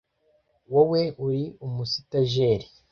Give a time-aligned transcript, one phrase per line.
[0.73, 2.65] Wowe uri umusitajeri